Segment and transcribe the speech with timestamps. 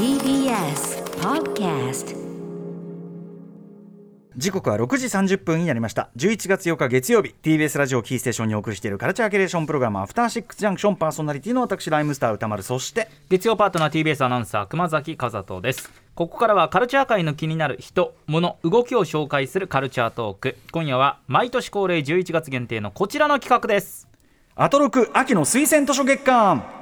[0.00, 2.16] TBS Podcast.
[4.34, 6.08] 時刻は6時30分になりました。
[6.16, 12.62] 11月8日月曜日 TBS ラジオキーステーションにお送りしているカルチャーキュレーションプログラムアフターシックスジャンクションパーソナリティの私ライムスター歌丸。
[12.62, 15.90] そして月曜パートナー TBS アナウンサー熊崎和人です。
[16.14, 20.56] ここからはカルチャー界の気になる人物動きを紹介するカルチャートーク。
[20.72, 24.08] 今夜は毎年恒例11月限定のこちらの企画です。
[24.54, 26.79] アトロク秋の推薦図書月間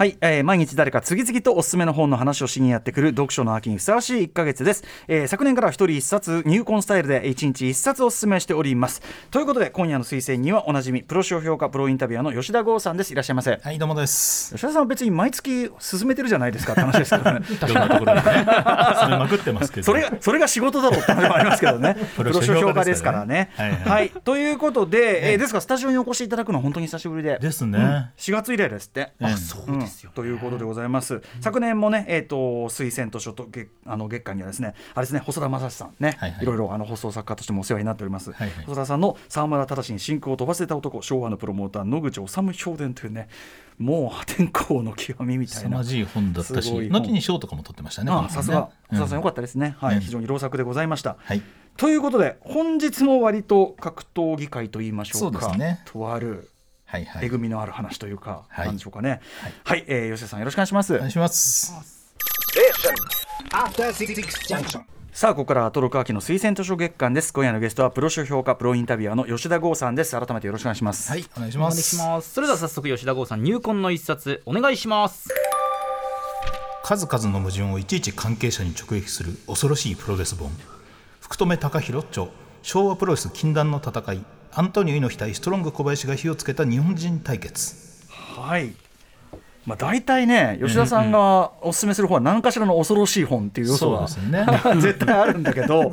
[0.00, 9.02] はい、えー、毎日誰か次々とおすすめの本の話をしにやってくる読書の秋にふさわしい1ヶ月です、えー、昨年から一人一冊入魂スタイルで1日1冊おすすめしております。
[9.30, 13.12] ということで今夜の推薦にはおなじみプロ書評価プロインタビュアーの吉田剛さんです。
[13.12, 13.60] いらっしゃいませ。
[13.62, 14.54] はいどうもです。
[14.54, 17.44] 吉田さんは別に毎月進めてるじゃないですかって話ですからね。
[17.52, 18.22] いろんなところでね。
[18.22, 19.84] 進めまくってますけど。
[19.84, 21.94] それがそれが仕事だろうって話もありますけどね。
[22.16, 23.50] プロ書評価ですからね。
[23.54, 23.78] はいはい。
[23.84, 27.38] はい、ということで、えーですがスタジオにお越しいただくのは本当に久しぶりで。
[27.38, 29.12] ですね、4月以来ですって。
[29.20, 31.22] あそうですよ、ということでございます。
[31.40, 32.36] 昨年もね、えっ、と
[32.68, 38.32] 推薦図書と月あの月間にはですね、あれですね、細田正史さんね、はいはいいろいろあの放送作家としてもお世話になっております。
[38.32, 43.28] はいはい細田さんの沢村忠に真空を飛ばせた男、昭和のプロモーター野口治評伝というね、
[43.78, 45.60] もう破天荒の極みみたいな。
[45.62, 49.76] 凄まじい本だったし後に賞とかも取ってましたねあさすが、細田さんよかったですね。
[49.78, 51.16] はい、うん非常に良作でございました。
[51.18, 51.42] はい
[51.76, 55.40] ということで本日も割と格闘技界と言いましょうか。
[55.40, 56.50] そうですねとある
[56.90, 57.24] はいはい。
[57.24, 58.66] えぐみのある話というか、はい。
[58.66, 59.20] なんでしょうかね。
[59.62, 60.94] はい、えー吉田さんよろしくお願いします。
[60.94, 61.72] お願いします、
[63.52, 64.14] After Six
[64.48, 64.82] Junction.
[65.12, 67.32] さあここからはアトロク秋の推薦図書月間です。
[67.32, 70.18] 今夜のゲストはプロ書評価プロインタビュアーの吉田剛さんです。
[70.18, 71.10] 改めてよろしくお願いします。
[71.10, 72.32] はいお願いしお願いますします。
[72.32, 75.28] それでは早速吉田剛さん入魂の一冊お願いします。
[76.82, 80.50] 数々の矛盾をいちいち関係者に直撃する恐ろしいプロレス本。
[81.20, 82.26] 福留隆弘著
[82.62, 87.76] 昭和プロレス禁断の戦いアントニオ猪木対ストロング小林が火をつけた日本人対決。
[88.08, 88.72] はい。
[89.66, 94.46] まあ大体ね吉田さんがおすすめする本は何かしらの恐ろしい本っていう要素は、そうですね。
[94.80, 95.92] 絶対あるんだけど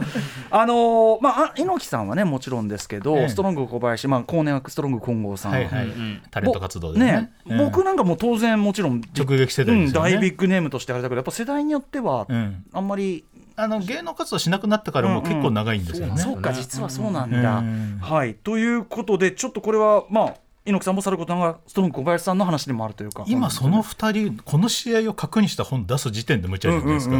[0.49, 3.29] あのーまああ猪木さんはねもちろんですけど、ええ。
[3.29, 7.05] ストロング小林まあ後年はストロング金剛さん、はいはい、んタレント活動でね。
[7.05, 10.11] ね、うん僕なんかもう当然もちろん直撃世代ですよね。
[10.11, 12.63] うん、大ビッグネームとしてあれだけどやっぱ世代によっては、うん。
[12.73, 13.25] あんまり
[13.59, 17.97] あの芸能活動しなくなってからも結構長いんですよね、そうか実はそうなんだ、うん。
[17.99, 18.35] はい。
[18.35, 20.33] ということでちょっとこれはまあ
[20.67, 23.23] 猪木さんもさることながらストロング小林さんの話でもあるというか。
[23.27, 27.15] 今その2人この試合を核にした本出す時点で無茶じゃないですか、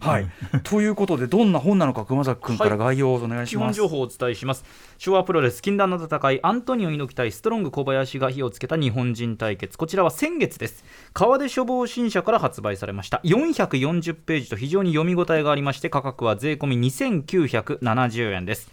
[0.00, 0.26] はい、
[0.62, 3.80] ということでどんな本なのか熊崎君から概要をお願いし基ます。
[3.80, 4.64] 本情報をお伝えします。
[4.98, 9.76] 昭和プロレス禁断の戦いアントニオ猪木対ストロング小林が火をつけた日本人対決。
[9.76, 10.84] こちらは先月です。
[11.12, 13.20] 川出処方新社から発売されました。
[13.24, 18.70] 440ページと非常に読み応えがありまして価格は税込み2970円です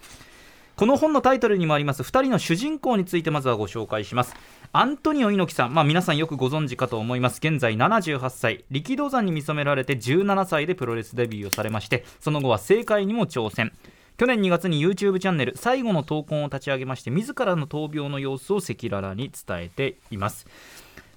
[0.75, 4.35] この本のタイトルにもあります2人の主人公についてまずはご紹介します。
[4.71, 7.37] アントニオ猪木さん、まあ、皆さんよくご存知かと思います。
[7.37, 8.65] 現在78歳。
[8.71, 13.71] 力道山に見初められて17歳でプロレスデビューをされましてその後は政界にも挑戦。
[14.17, 20.47] 去年2月に YouTube チャンネル最後の闘魂を立ち上げまして自らの闘病の様子を赤裸々に伝えています。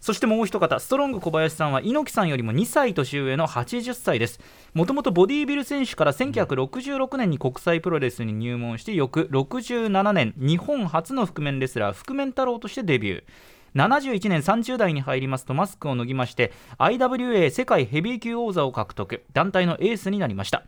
[0.06, 4.38] そしてもう一方ストロング小林さんは猪木さんよりも2歳年上の80歳です。
[4.72, 13.24] もともとボディービル選手から1966年に国際プロレスに入門して翌67年日本初の覆面レスラー覆面太郎としてデビュー。
[13.74, 19.24] 71年30代に入りますとマスクを脱ぎまして IWA 世界ヘビー級王座を獲得。
[19.32, 20.62] 団体のエースになりました。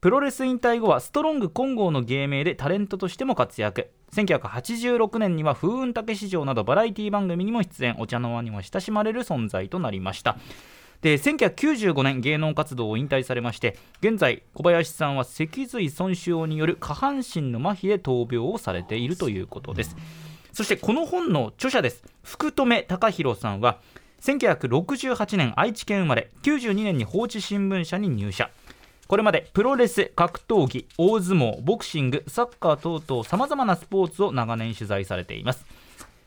[0.00, 3.90] プロレス引退後はストロング金剛の芸名でタレントとしても活躍。
[4.14, 10.38] 1986年には風雲竹市場などバラエティ番組にも出演お茶の間にも親しまれる存在となりました。
[11.02, 19.96] で1995年芸能活動を引退されまして現在小林さんは脊髄損傷による下半身の麻痺で闘病をされているということです。
[20.54, 22.02] そしてこの本の著者です。
[22.22, 23.80] 福留隆弘さんは
[24.22, 28.48] 1968年愛知県生まれ92年に放置新聞社に入社。
[29.10, 35.66] これまでプロレス、格闘技、大相撲、ボクシング、サッカー等々さまざまなスポーツを長年取材されています。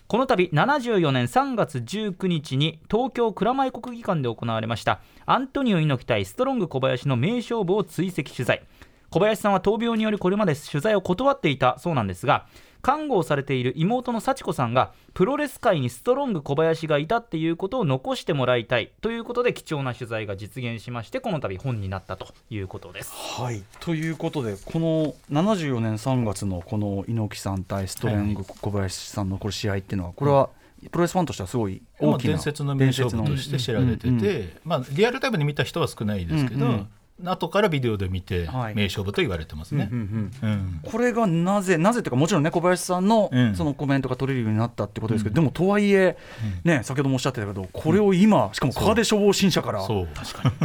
[0.07, 8.61] この度74年3月19日に東京蔵前国技館で行われましたアントニオ猪木対ストロング小林の名勝負を追跡取材。
[9.09, 12.47] 小林さんは闘病によりこれまで取材を断っていたそうなんですが
[12.83, 23.13] 看護をされている妹の幸子さんがプロレス界にストロング小林がいたっていうことを残してもらいたいということで貴重な取材が実現しましてこの度本になったということです。
[23.41, 23.63] はい。
[23.79, 30.49] ということでこの74年3月のこの猪木さん対ストレング小林さんのこれ試合っていうのはこれは
[30.91, 36.87] プロレスファンとしてはすごい大きな伝説の名勝負として知られてて、うんうんうんまあ、リアルタイムで見た人は少ないですけど、うんうん
[37.21, 38.75] 後からビデオで見てはい。
[38.75, 39.89] 名勝負と言われてますね。
[39.91, 40.79] うんうんうん。
[40.83, 43.55] これがなぜなぜというかもちろんね小林さんのうん。
[43.55, 46.17] そのコメントが取れるようになったってことですけど、でもとはいえ、
[46.63, 49.83] ね先ほどもおっしゃってたけどこれを今しかも川出消防新社から。
[49.83, 50.07] そう。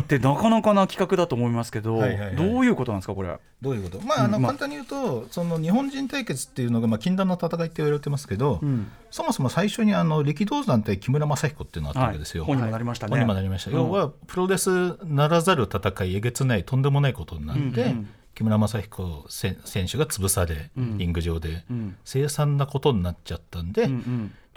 [0.01, 2.37] ってなかなかな企画だと思いますけどはいはいはい。
[2.37, 3.37] どういうことなんですかこれ。
[3.61, 8.91] どういうこと、まああの簡単に言うとその日本人対決っていうのが、まあ、禁断の戦いって言われてますけど、うん。
[9.11, 12.45] そもそも最初にあの力道山対木村正彦っていうのがあったわけですよ。
[12.45, 13.11] はい、本にもなりましたね。
[13.11, 13.77] 本にもなりました、うん。
[13.77, 17.89] 要はプロレスならざる戦いえげつないとんでもないことになって、うん。
[17.89, 20.97] うん木村正彦選選手が潰され、ん。
[20.97, 21.97] リング上で、うん。
[22.05, 23.89] 凄惨なことになっちゃったんで、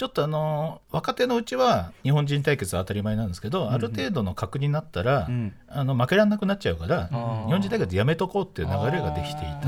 [0.02, 5.54] ちょっとあの若手のうちは日本人対決は当たり前なんですけど、ある程度の格になったら、うん。
[5.68, 9.68] あの負けられなくなっちゃうから、日本人対決やめとこうっていう流れができていた、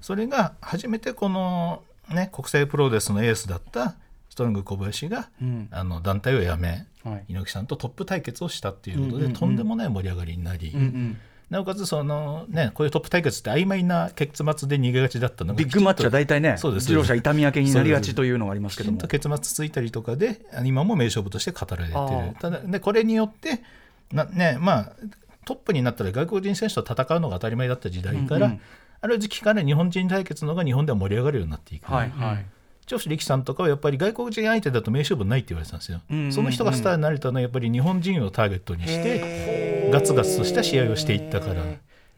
[0.00, 3.96] それが初めてこの、ね、国際プロレスのエースだった
[4.30, 5.66] ストロング小林が、うん。
[5.72, 7.24] あの団体を辞め、はい。
[7.26, 10.72] 猪木さんとトップ対決をしたっていうことで、とんでもない盛り上がりになり、
[11.50, 16.84] なおかつその、ね、こういうトップ対決って曖昧な結末で逃げがちだったのがビッグマッチは大体ね、そうです。
[16.84, 18.98] 自動車痛み分けになりがちというのがありますけども。
[18.98, 23.62] 結末ついたりとかで今も名勝負として語られてあるーただでこれによって
[24.12, 24.92] な、ねまあ、
[25.46, 28.60] トップになったら外国人選手と戦うのが当たり前だった時代から、うんうん
[29.00, 32.46] ある時期から日本人対決の方が日本では盛り上がるようになっていく、はいはい。
[32.88, 36.32] 調子力さんとかはやっぱり外国人相手だと名勝負ないって言われてたんですよ、うんうんうん。
[36.32, 41.62] その人がスターになれたのはやっぱり日本人をターゲットにしてガツガツとした試合をしていったから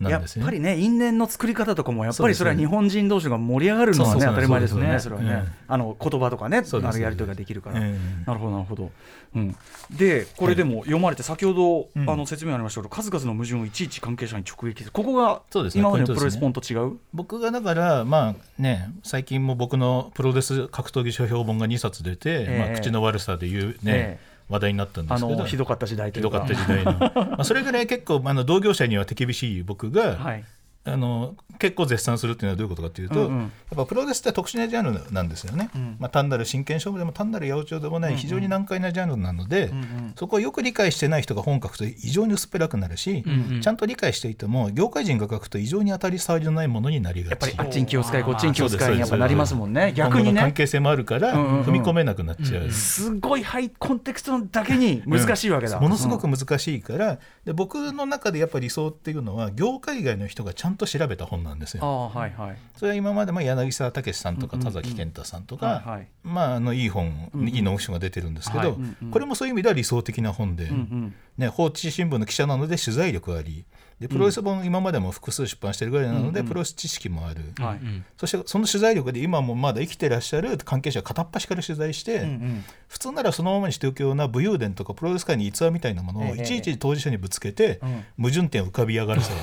[0.00, 8.90] なやっぱりね因縁の作り方とかもやっぱりそれは日本人同士が盛り上がるのはね当たり前ですよねそれはね、うんあの言葉とかねそうですあるやり取りができるから、うんなるほどなるほど、
[9.36, 9.56] うん、
[9.90, 12.10] でこれでも読まれて先ほど、うん。
[12.10, 14.82] あの説明ありましたけど数々の矛盾をいちいち関係者に直撃。
[14.82, 15.42] するここが
[15.74, 22.58] 今までのプロレスポンと違う、僕がだからまあね最近も僕のプロレス格闘技書評本が2冊出て、ええ。
[22.58, 24.18] まあ、口の悪さで言うね、え
[24.50, 26.44] 話題になったんであすけどのひどかった時代というか。
[26.44, 26.92] ひどかった時代の。
[27.30, 30.44] まあそれぐらい結構あの同業者には手厳しい僕が、はい
[30.82, 33.40] あの結構絶賛するっていうのはどういうことかというと、うんうん。
[33.42, 35.96] やっぱプロレスって特殊なジャンルなんですよね、ん。
[35.98, 43.60] まあ、単なる真剣勝負でも単なる八百長でもない非常に難解なジャンルなので、んそこをよく理解してない人が本書くと異常に薄っぺらくなるし、んうん。
[43.60, 47.30] ちゃんと理解していても業界人が書くと異常に当たり障りのないものになりがち。
[47.30, 49.92] やっぱりあっちに気を使いこっちに気を使いにやっぱなりますもんね。
[49.94, 50.40] 逆にね。
[50.54, 51.64] 係性もあるからうんうんうん。
[51.64, 52.70] 踏み込めなくなっちゃう。
[52.70, 61.84] すごいハイコンテクストだけに難しいわけだ、ものすごく難しいから、で僕の中でやっぱり理想っていうのは業界外の人がちゃんと調べた本なんですよ。
[61.84, 62.56] ああはいはい。
[62.76, 66.08] それは今までも柳沢武さんとか田崎健太さんとか、はいはい。
[66.22, 68.78] まあ、あのいい本、いいノンフィクションが出てるんですけど、
[69.10, 71.14] これもそういう意味では理想的な本で、うん。
[71.38, 73.64] ね、放置新聞の記者なので取材力あり
[74.00, 77.80] でプロレス本今までも複数出版してるぐらいなので、プロレス知識もある、はい。
[78.16, 86.42] そしてその取材力で今もまだ生きてらっしゃる関係者片っ端から取材して、うんうん普通ならそのままにしておくような武勇伝とかプロレス界に逸話みたいなものをええ。
[86.42, 88.04] いちいち当事者にぶつけて、ん。
[88.20, 89.36] 矛盾点を浮かび上がらせる、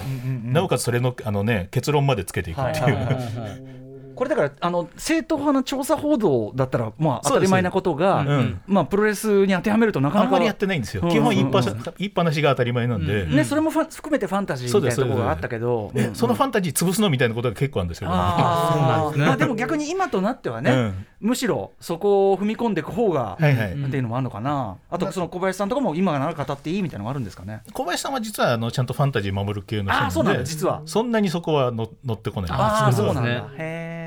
[0.51, 3.87] なおかつそれのあの、ね、結論までつけていくっていう、
[4.18, 8.62] これだからあの正統派の調査報道だったらまあ当たり前なことが、うん。
[8.66, 10.28] まあプロレスに当てはめるとなかなか。
[10.28, 11.10] あんまりやってないんですよ、うん。
[11.10, 13.06] 基本言いっぱうん言いっぱなしが当たり前なん。
[13.06, 18.10] で、ね、それも含めてファンタジーみたいなところがあったけど、ねうんそのファンタジー潰すのみたいなことが結構あるんですよ。
[18.12, 19.18] あー。
[19.18, 21.06] まあでも逆に今となってはね、うん。
[21.19, 23.74] むしろそこを踏み込んでいく方が、はいはい。
[23.74, 24.78] っていうのもあるのかな。
[24.90, 27.62] あとその小林さんとかも今なら語っていいみたいなのがあるんですかね。
[27.74, 30.14] 小林さんは実はあのちゃんとファンタジー守る系の人なので。
[30.14, 30.81] そうなんだ実は。
[30.86, 32.52] そんなにそこはの乗ってこない。
[32.52, 33.58] ああそうなんだそうですね。
[33.58, 34.06] へえ、うんうんうん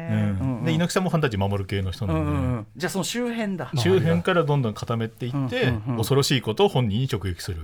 [0.71, 2.67] で猪木さんもファンタジー守る系の人なので、うんうんうん。
[2.77, 3.71] じゃあその周辺だ。
[3.77, 5.97] 周辺からどんどん固めていって、うんうんうん。
[5.99, 7.59] 恐ろしいことを本人に直撃する。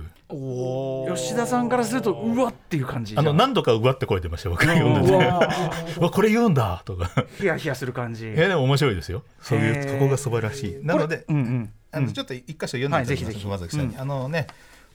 [1.15, 5.15] 吉田さんからするとうわっていう感じあの何度かうわって声出ました僕が読んでて。
[5.15, 7.09] うわ これ言うんだとか。
[7.37, 8.31] ヒヤヒヤする感じ。
[8.31, 9.23] いやでも面白いですよ。
[9.41, 10.85] そういうそこが素晴らしい。
[10.85, 11.69] なので、うんうん。
[11.91, 13.41] あのちょっと一箇所読んでいただきます、はいぜひぜひ。
[13.43, 14.01] 熊崎さんに、うん。
[14.01, 14.47] あのね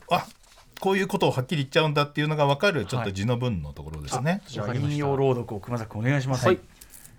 [0.09, 0.25] あ
[0.83, 6.59] こういうことをはっきり言っちゃうんだっていうのが分かるちょっと字の文のところですね、じゃあ引用朗読を熊崎君お願いします、はい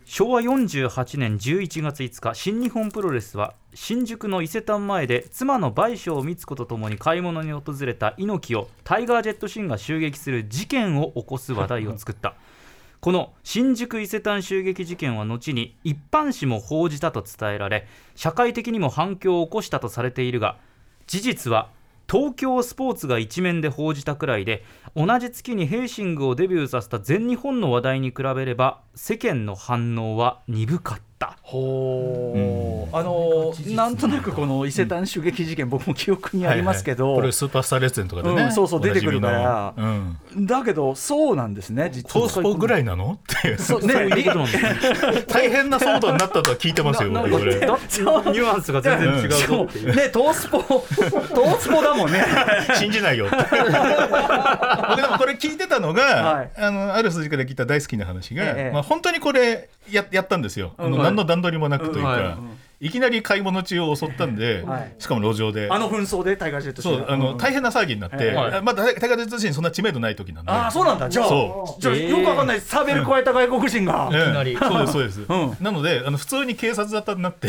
[0.07, 12.35] 昭和48年11月5日新日本プロレスは新宿の伊勢丹前で妻の売所を光子とともに買い物に訪れた猪木をタイガー・ジェット・シンが襲撃する事件を起こす話題を作った。
[13.01, 20.57] この新宿伊勢丹襲撃事件は後に一般紙も報じたと伝えられ社会的にも反響を起こしたとされているが
[21.07, 21.69] 事実は
[22.11, 24.65] 東京スポーツが一面で報じたくらいで
[24.97, 31.05] 同じ月にヘイシングをデビューさせた全日本の話題に比べれば世間の反応は鈍かった。
[31.43, 32.35] ほ
[32.93, 37.23] う、あのなんとなくこの伊勢丹襲撃事件、 僕も記憶にありますけど、はいはい。
[37.23, 40.19] これスーパースター列伝とかでね、うんそうそう出てくるからうん。
[40.47, 43.19] だけどそうなんですね実トースポぐらいいなの？
[43.35, 43.49] って。
[43.49, 43.81] いうそう
[45.29, 47.61] 大変な騒動になったとは聞いてますよこれ。
[47.61, 52.25] だニュアンスが全然違うねトースポ トースポだもんね。
[52.75, 53.27] 信じないよ。
[53.31, 56.51] 僕でもこれ聞いてたのが、はい。
[56.57, 58.71] あのある筋から聞いた大好きな話が、ええ。
[58.73, 62.39] まあ、本当にこれややったんですよ、あのうん何の段取りもなくというか、
[62.85, 64.95] いいきなり買い物中を襲ったんで、 はい。
[64.99, 65.69] しかも路上で。
[65.71, 70.53] あの紛争でタイガー・ジェットそうあの大変な騒ぎになって、ええまあ、大大会通信そんな知名度ない時なんで。
[70.53, 71.09] ああそうなんだ。
[71.09, 72.09] じゃあそじゃあえー。
[72.09, 72.61] よくわかんない。
[72.61, 74.25] サーベル加えた外国人が、ええ。
[74.25, 74.57] きなり。
[74.61, 75.65] そうですそ うです、ん。
[75.65, 77.49] なのであの普通に警察沙汰になって。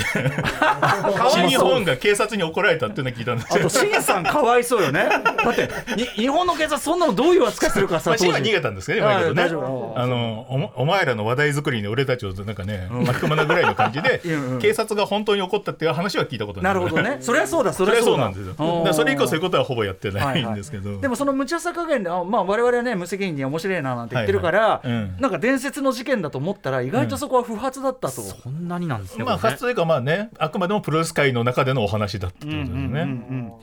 [1.50, 3.42] 日本が警察に怒られたっていうのを聞いたんで。
[3.46, 5.08] すよあと、シンさんかわいそうよね。
[5.10, 9.94] だって、に日本の警察、そんなのどういう扱いするかさ、まあ、シンは逃げたんですけどね、大丈夫。
[9.98, 14.22] あのおもお前らの話題作りに俺たちをなんかね、巻き込まないぐらいの感じで、
[14.62, 17.18] 警察が本当に怒ったっていう話は聞いたことないなるほどね。
[17.22, 17.98] そりゃそうだ、そそれ。
[17.98, 18.94] はそうなんですよ。
[18.94, 21.00] それ以降そういうことはほぼやってなはいんですけど。
[21.00, 28.22] でもその無茶さ加減で、あまあ我々はね、無責任に面白いななんて言ってるから、はいはいうんなんか伝説の事件だと思ったら、意外とそこは不発だったと。
[28.22, 32.82] そんなになんですねまあ、これね初というかまあね、あくまでもプロレス界の中でのお話だったってことですよね。
[32.82, 33.06] うんうんうんう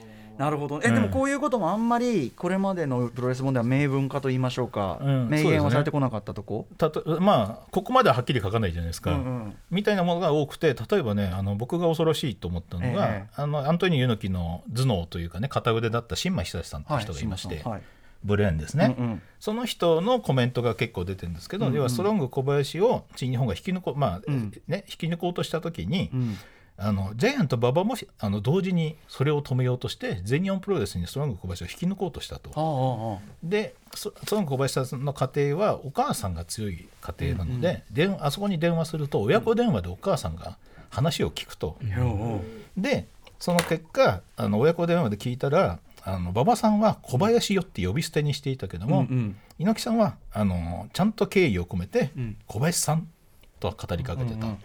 [0.09, 0.81] んなるほど。
[0.83, 0.95] え、うん。
[0.95, 5.29] でもこういうこともあんまりこれまでのプロレス本では明文化と言いましょうか、うん。
[5.29, 6.67] 明言されてこなかったとこ？
[6.77, 9.55] たとまあここまでははっきり書かないじゃないですか、うんうん。
[9.69, 13.29] みたいなものが多くて例えばねあの僕が恐ろしいと思ったのが、ええ。
[13.35, 17.81] あのアントニオ猪木の頭脳というかね片腕だった新馬久志さんっていう人がいまして、はいはい。
[18.23, 19.21] ブレーンですね、うんうん。
[19.39, 21.77] その人のコメントが結構出てるんですけど、うんうん。
[21.77, 24.51] 要はストロング小林を新日本が引き抜こう,、まあうん。
[24.67, 26.37] ね、引き抜こうとした時に、うん
[26.75, 32.49] あのジャイアント馬場もあの同時にそれを止めようとして全日本プロレスにストロング小林を引き抜こうとしたと。
[32.49, 40.57] はあはあはでそストロング小林さんの家庭はお母さんが強い家庭なので、電あそこに電話すると親子電話でお母さんが
[40.89, 41.77] 話を聞くと。
[41.81, 42.41] あうんうん。
[42.75, 43.07] で
[43.39, 49.35] その結果あの親子電話で聞いたらあの馬場さんは小林よって呼び捨てにしていたけども、うんうん。
[49.59, 52.37] 猪木さんはあのちゃんと敬意を込めて、うん。
[52.47, 53.07] 小林さん
[53.59, 54.57] とは語りかけてた、うんうん。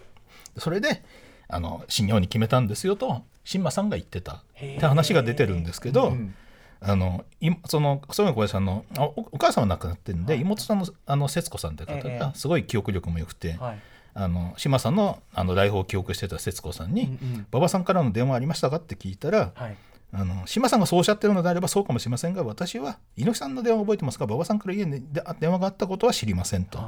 [0.56, 1.02] それで
[1.48, 4.32] あの新日本に決めたんですよと新馬さんが言ってた。
[4.34, 6.34] って話が出てるんですけど、うん
[6.80, 12.18] あのいそのその小林さんのあおお母さんは亡くなってるんで、妹さんのあの節子さんという方ええ。
[12.20, 13.78] がすごい記憶力も良くて、はい。
[14.14, 19.76] あの島さんのあの来訪を記憶してた節子さんにうんうん「馬場さんからの電話ありましたか?」って聞いたら、はい
[20.10, 26.78] あの島さんがそうおっしゃってるのであればそうかもしれませんが私は猪木さんの電話を覚えてますが馬場さんから家にで電話があったことは知りませんと。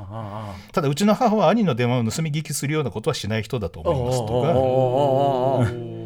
[0.72, 4.42] ただうちの母は兄の電話を盗み聞きするようなことはしない人だとあ思いますと
[5.92, 6.00] か。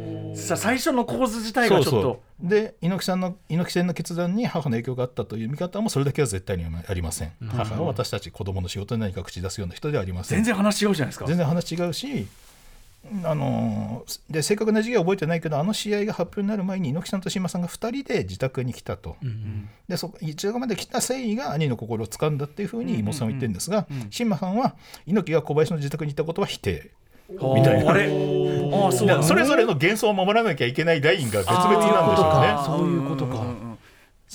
[0.57, 2.21] 最初の構図自体がちょっと。
[2.41, 10.39] で猪木さんの猪木戦の決断に母の影響があったという見方もそれだけは絶対にありません、母は私たち子供の仕事に何か口出すような人ではありません。
[10.39, 11.25] 全然話違うじゃないですか。
[11.25, 12.27] 全然話違うし
[13.23, 19.15] あので正確な時期は覚えてないけどあの試合が発表になる前に猪木さんと島さんが2人で自宅に来たと、
[19.87, 26.91] でそ自宅まで来た誠意が兄の心を掴んだっていうふうに妹さんは言ってるんですが、新馬さんは猪木が小林の自宅に行ったことは否定。
[27.27, 28.05] みたいなあれ？
[28.71, 32.55] ああそうそれぞれの幻想を守らなきゃいけないラインが別々なんでしょうね。
[32.65, 33.43] そういうことか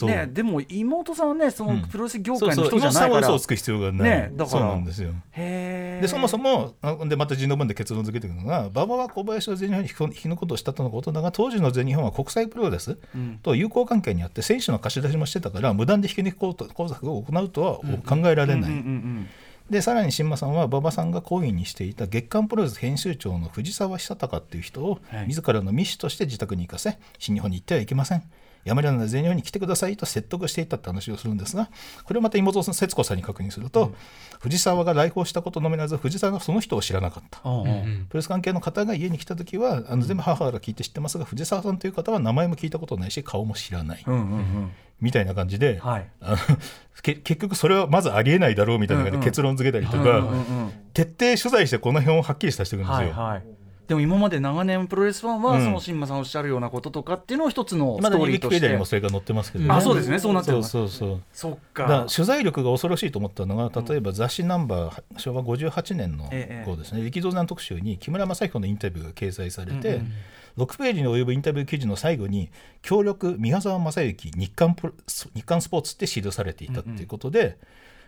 [0.02, 3.28] ねでも妹さんはねそのプロレス業界の人じゃ妹さんないから。
[3.28, 4.46] は嘘をつく必要がない、ねだから。
[4.46, 5.12] そうなんですよ。
[5.36, 12.96] でそもそもあでまた人の文で結論付けていくのが馬場は小林を全日本に引き抜くことをしたとのことだが当時の全日本は国際プロレス
[13.42, 19.28] と友好関係にあって選手の貸し出しもしてたから無断で引き抜くこと工作を行うとは考えられない、うんうん
[19.70, 25.28] でさらに新馬さんは馬場さんが講義にしていた月刊プロレス編集長の藤沢久隆っていう人をはい。
[25.28, 28.24] 自らの密使として自宅に行かせ新日本に行ってはいけません
[28.64, 31.70] るなら全日本に来てくださいと説得していたって話をするんですが
[32.04, 33.94] これをまた妹さん節子さんに確認すると、
[34.40, 37.40] 藤沢が来訪したことのみならず藤沢がその人を知らなかった。
[37.44, 37.60] うん。
[37.62, 37.68] うん。
[37.68, 38.06] うん。
[38.08, 44.70] プロレス関係の方が家に来た時はあの全部母から聞いて知ってますが藤沢さんという方は名前も聞いたことないし顔も知らない、うんうんうん。
[45.00, 46.06] みたいな感じで、はい。
[46.20, 46.36] あの
[47.02, 53.12] け結局それはまずありえないだろうみたいな感じで結論付けたりとか、うんうんうん徹底取材してこの辺をはっきりさせていくんですよ。
[53.12, 53.42] はいはい
[53.90, 55.64] でも今まで長年プロレスファンは、うん。
[55.64, 58.68] その新馬さんおっしゃるようなこととかっていうのを一つのストーリーとして。
[58.68, 60.20] にもそれが載ってますけどうんあそうですね。
[60.20, 60.70] そうなってます。
[60.70, 67.02] そうそうそっだか取材力が恐ろしいと思ったのが例えば雑誌ナンバー昭和58年のええこうですね。
[67.02, 69.94] 力道山特集に木村正彦のインタビューが掲載されて、うん。
[69.94, 70.12] うん
[70.58, 72.50] 6ページに及ぶインタビュー記事の最後に
[72.82, 74.92] 「協力宮沢正幸日刊プロ
[75.32, 77.56] 日刊スポーツ」って記されていたっていうことで、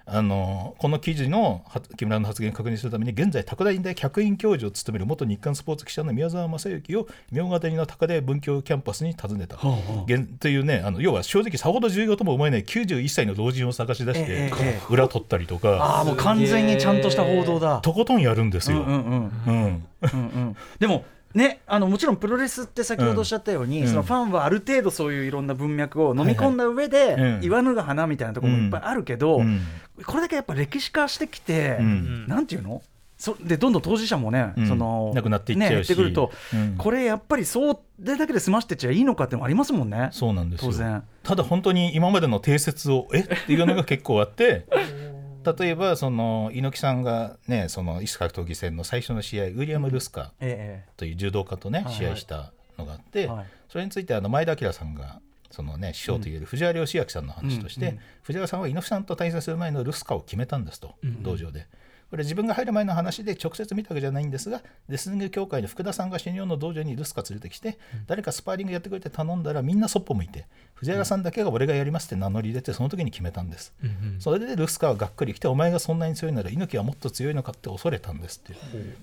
[0.04, 9.58] あのこの記事のは木村の発言を確認するために現在高田院大客員教授を務める元日刊スポーツ記者の宮沢正幸を明ヶ谷の高田文教キャンパスに訪ねた、
[10.06, 14.50] 現というねあの要は正直さほど重要とも思えない91歳の老人を探し出して、
[14.90, 17.80] 裏取ったりとあかあもう完全にちゃんとした報道だ。
[17.80, 18.82] とことんやるんですよ。
[18.82, 19.32] うんうんうん。
[19.46, 19.86] うん。
[20.12, 20.56] うんうん。
[20.78, 21.04] でも
[21.34, 23.88] ね、あのもちろんプロレスって先ほどおっしゃったように、うん。
[23.88, 27.40] そのファンはある程度そういういろんな文脈を飲み込んだ上で、うん。
[27.40, 29.60] 言わぬが花みたいなところもいっぱいあるけど、うん。
[30.04, 32.26] これだけやっぱ歴史化してきて、うん。
[32.26, 32.82] なんていうの？
[33.18, 34.66] そでどんどん当事者もね、うん。
[34.66, 36.74] その亡くなっていっちゃうしね、減ってくると、うん。
[36.76, 40.08] これやっぱりそうでだけで済ましてっちゃいいのかっていうのもありますもんね。
[40.10, 40.72] そうなんですよ。
[40.72, 41.04] 当然。
[41.22, 43.20] ただ本当に今までの定説をえ？
[43.20, 44.66] っていうのが結構あって
[45.44, 53.46] 例えばその猪木さんがねそのイス格闘技戦の最初の試合ウィリアム・ルスカえという柔道家とねはい試合したのがあって、はい。
[53.68, 55.20] それについてあの前田明さんが
[55.50, 61.66] そのね師匠といえる藤原義明さんの話として、藤原さんは猪木さんと対戦する前のルスカを決めたんですと、道場で。
[62.12, 73.72] これ自分が入る前の話で直接見たわけじゃないんですがレスリング協会の福田さんが新日本の道場にルスカ連れてきて、誰かスパーリングやってくれって頼んだらみんなそっぽ向いて藤原さんだけが俺がやりますって名乗り出てその時に決めたんです、
[74.18, 78.52] それでルスカはがっくり来てお前がそんなに強いなら猪木はもっと強いのかって恐れたんですって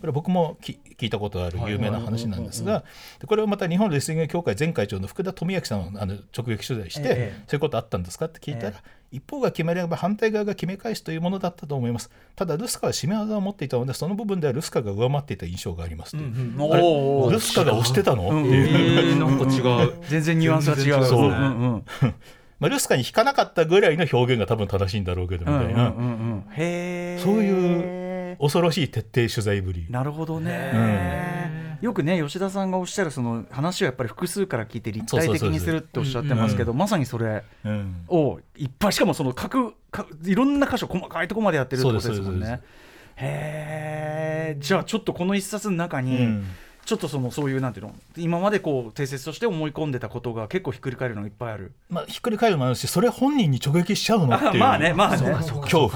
[0.01, 2.84] これ僕もき聞いたことある有名な話なんですが
[3.20, 7.44] でこれをまた日本レスリング協会前会長の福田富明さんをあの直撃取材して、ええ。
[7.48, 12.12] そういうことあったんですかって聞いたら、一方が決めれば反対側が決め返すというものだったと思います。
[12.36, 19.94] ただルスカは締め技を持っていたのでその部分ではルスカが上回っていた印象がありますルスカが押してたの、うんっていう、えー、なんか違う。
[20.08, 21.06] 全然ニュアンスが違う。
[21.06, 21.22] そう。
[21.22, 21.84] うんうん。
[22.60, 26.44] まあ、ルスカに引かなかったぐらいの表現が多分正しいんだろうけどみたいな、うんうんうんうん。
[26.51, 27.24] へー。
[27.24, 29.86] そういう恐ろしい徹底取材ぶり。
[29.89, 31.49] なるほどね、
[31.82, 38.04] よくね吉田さんがおっしゃるその話をやっぱり複数から聞いて立体的にするっておっしゃってますけどまさにそれうん。
[38.08, 42.62] をいっぱいしかもその各各いろんな箇所細かいところまでやってるってことですもんね。
[43.16, 46.46] へえじゃあちょっとこの一冊の中に、うん
[46.89, 51.72] ちょっとそのそういうなんていうの今までこう定説として思い込んでたことが結構ひっくり返るのがいっぱいある。
[51.88, 54.60] まあ、ひっくり返るのもあるしそれ本人に直撃しちゃうのっていう。
[54.60, 55.31] まあねまあね。
[55.36, 55.89] 恐怖。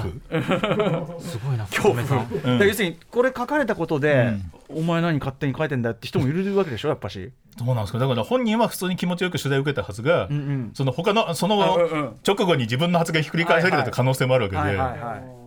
[1.20, 2.28] すごいな恐怖、さん。
[2.60, 4.34] 要するにこれ書かれたことで、
[4.68, 7.32] お前何勝手に書いてんだよって人もいるわけでしょやっぱし。
[7.58, 7.98] そうなんですか？
[7.98, 10.70] だから本人は普通に気持ちよく取材を受けたはずが、うんうん。
[10.74, 15.43] その他のその直後に自分の発言ひっくり返される可能性もあるわけで、はいはいはい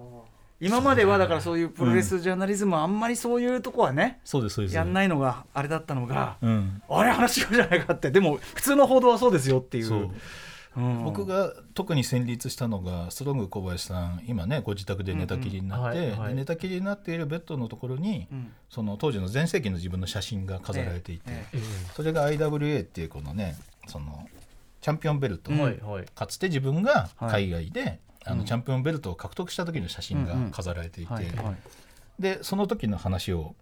[0.59, 4.75] 今まではだからそういうプロレスジャーナリズムはあんまりそういうとこはね、そうですそうです。
[4.75, 6.81] やんないのがあれだったのが、うん。
[6.89, 9.85] あれ話違うじゃないかってでも普通の報道はそうですよっていう。
[9.85, 10.09] そう。
[10.77, 11.03] うん。
[11.03, 18.51] 僕が特に戦慄したのがストロング小林さん今ねご自宅で寝たきりになって、寝たきりになっているベッドのところに、ん。
[18.69, 21.57] その当時の全盛期の自分の写真が飾られていて、ええ。
[21.95, 23.55] それが IWA っていうこのね
[23.87, 24.27] その
[24.81, 26.05] チャンピオンベルト、えはいはい。
[26.15, 27.47] かつて自分がはい。
[27.47, 31.13] 海外で、あのチャンピオンベルトを獲得した時の写真が飾られていて、
[32.19, 33.55] でその時の話を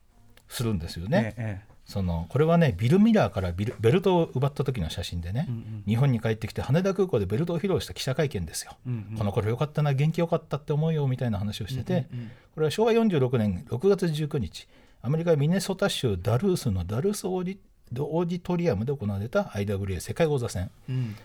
[0.47, 1.33] するんですよね。
[1.37, 5.47] ええそのこれはねビル・ミラーからビルベルトを奪った時の写真でね、
[5.85, 9.17] 日本に帰ってきて羽田空港でベルトを披露した記者会見ですよ、うんうん。
[9.17, 12.07] この頃よかったな元気よかったって思うよみたいな話をしてて、
[12.55, 14.67] これは昭和46年6月19日
[15.03, 17.57] アメリカミネソタ州ダルースのダルースオーディ
[18.03, 20.71] オーディトリアムで行われた IWA 世界王座戦。
[20.89, 21.15] うん。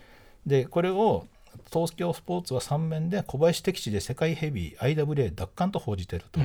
[0.45, 1.25] でこれを
[1.71, 6.39] 東京スポーツは3面で小林敵地で世界ヘビー IWA 奪還と報じてると、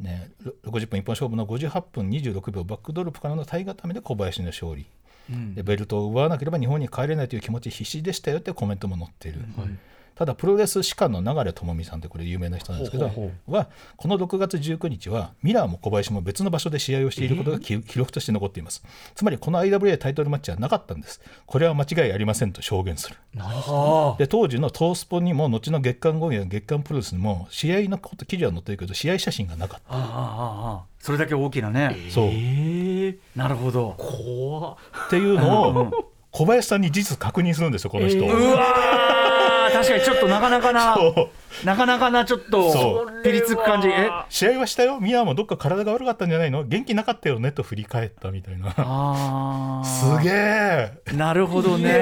[0.00, 4.86] ね、ろ60分一本勝負の58分26秒バックドロップからの体固めで小林の勝利、
[5.30, 5.54] うん。
[5.54, 9.40] でベルトを奪わなければ日本に帰れないという気持ち必死でしたよってコメントも載っている、
[10.14, 13.10] ただプロレス史家の流智美さんってこれ有名な人なんですけど
[13.46, 18.82] はこの6月19日はミラーも小林も別の場所で試合をしていることが記記録として残っています。
[19.14, 21.20] つまりこの IWA タイトルマッチはなかったんです。
[21.46, 23.16] これは間違いありませんと証言する。
[23.38, 31.96] あで当時のトースポにも後の月刊ゴーや月刊プロレスにも試合のこと記事は載ってるけど試合写真がなかっあああああそれだけ大きなね。
[32.08, 32.24] たそう。
[32.30, 33.94] ええなるほど。
[33.98, 34.76] 怖っ。
[35.06, 39.21] っていうのを小林さんに事実確認するんですよこの人、うわー
[39.72, 40.96] 確かにちょっとなかなかな
[41.64, 43.88] なかなかなちょっとそピリつく感じ。
[43.88, 44.10] え？
[44.28, 45.00] 試合はしたよ。
[45.00, 46.64] ミラーもどっか体が悪かったんじゃないの？
[46.64, 48.74] 元気なかったよねと振り返ったみたいな。
[48.76, 50.92] あすげえ。
[51.06, 51.92] えなるほどね。
[51.92, 51.98] で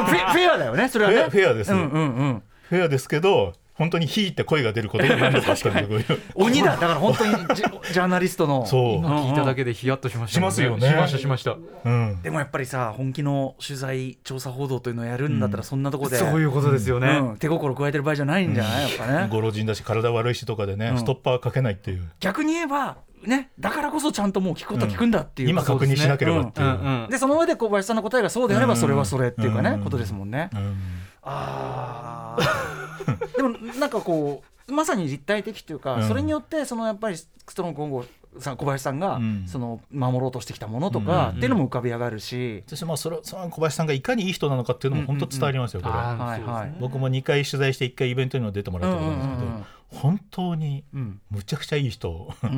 [0.00, 1.16] もフェフェアだよねそれはね。
[1.16, 2.42] フェアフェアですうんうんうん。
[2.68, 6.72] フェアですけど本当に「ヒー」って声が出ることが何度かあったんで 鬼だ。
[6.72, 8.94] だから本当にジ ジャーナリストのそう。
[8.96, 10.88] 今聞いただけでヒヤッとしましたもんしますよね。
[10.88, 11.56] しましたしました。
[11.84, 12.22] うん。
[12.22, 18.82] でもやっぱりさ本気の取材調査報道というのをやるんだったらそんなとこで、そういうことですよね、うん手心加えてる場合じゃないんじゃない？
[18.82, 19.28] やっぱね。
[19.30, 20.98] ご老人だし体悪いしとかでね、うん。
[20.98, 22.04] ストッパーかけないっていう。
[22.20, 29.80] 逆に言えばねだからこそちゃんともう聞くことは聞くんだっていう、今確認しなければっていう、うんうんでその上で小林さんの答えがそうであればそれはそれっていうかね、うん。
[29.82, 30.76] ことですもんね、うん。
[31.22, 32.36] あ
[33.36, 36.08] でもなんかこうまさに立体的というか、うん。
[36.08, 38.04] それによってそのやっぱりストロング今後
[38.38, 39.44] さん小林さんが、うん。
[39.46, 41.36] その守ろうとしてきたものとか、うん。
[41.36, 45.94] っていうのも浮かび上がるし、そしてまあそれその小林さんがいかにいい人なのかっていうのも本当伝わりますよ、これ。
[45.94, 46.74] はいはい。
[46.80, 49.40] 僕も2回取材して1回イベントにも出てもらったことなんです。
[49.40, 49.64] けど、うんうんうん。
[49.90, 51.20] 本当にうん。
[51.30, 52.34] むちゃくちゃいい人。
[52.42, 52.56] うんうん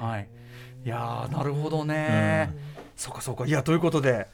[0.00, 0.08] うん。
[0.08, 0.28] はい、
[0.84, 2.54] いやーなるほどね、
[2.96, 3.46] そうかそうか。
[3.46, 4.28] いやということで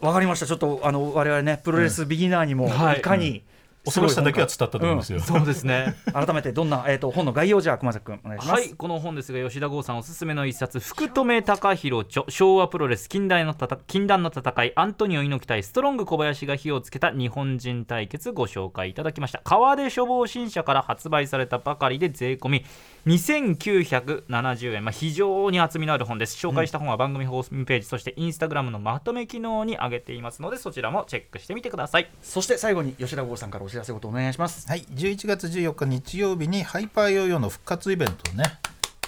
[0.00, 0.46] わかりました。
[0.46, 2.98] ちょっとあの我々ねプロレスビギナーにもはい。
[2.98, 3.42] いかに、
[3.84, 5.20] 恐ろしさだけは伝わったと思うんですよ。
[5.20, 5.96] そうですね。
[6.12, 8.60] 改めてどんな、えー、と本の概要じゃあ熊崎君お願いします。
[8.60, 19.40] はいこの本ですが吉田剛さんおすすめの一冊福留孝弘著昭和プロレス近代のたた禁断の戦いアントニオ猪木対ストロング小林が火をつけた日本人対決ご紹介いただきました。
[19.44, 22.64] 川出処方新社から発売されたばかりで税込み
[23.06, 26.36] 2970円、まあ、非常に厚みのある本です。
[26.36, 32.10] 紹介した本は番組ホームページ、そしてインスタグラムのまとめ機能に上げていますのでそちらもチェックしてみてください。
[32.22, 34.66] そして最後に吉田剛さんからお知らせことお願いします。
[34.66, 38.44] はい、11月14日日曜日にハイパーヨーヨーの復活イベントをね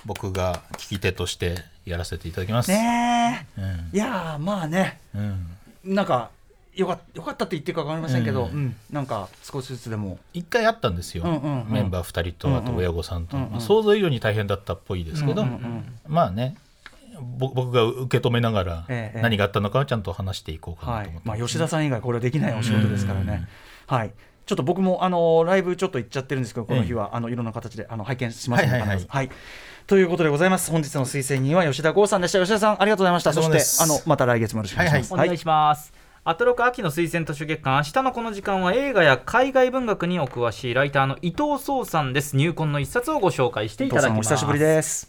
[0.05, 2.71] 僕が聞き手としてやらせていただきます。
[2.71, 3.61] ねえ。
[3.63, 3.91] うん。
[3.91, 5.01] いやーまあね。
[5.15, 5.47] うん、
[5.83, 6.29] なんか
[6.75, 8.53] よかよかったって言ってるか分かりませんけど、うん。
[8.53, 8.77] うん。
[8.91, 10.19] なんか少しずつでも。
[10.35, 11.73] 一回あったんですよ、うんうんうん。
[11.73, 16.55] メンバー2人とあと親御さんと、うんうんまあ想像以上に大変だったっぽいですけど、うんうんうんまあね
[17.19, 21.29] ぼ僕が受け止めながらええ何があったのかをちゃんと話していこうかはないと思って。
[21.29, 23.49] まあ、ます吉田さん以外これはできないお仕事ですからね。
[23.87, 24.13] はい
[24.51, 28.99] ちょっと僕もあのライブちょっと行っちゃってるんですけどこの日は、あのいろんな形であの拝見しますので、はいはいはい。
[28.99, 29.31] 必ずはい。
[29.87, 30.73] ということでございます。
[30.73, 32.41] 本日の推薦人は吉田剛さんでした。
[32.41, 33.33] 吉田さんありがとうございました。
[33.33, 35.93] そしてあのまた来月もよろしくお願いします、お願いします。
[36.25, 42.37] アトロク秋の推薦図書月間明日のこの時間は映画や海外文学にお詳しいライターの伊藤壮さんです。
[42.37, 45.09] 入婚の一冊をご紹介してい伊藤さんおただきます久しぶりです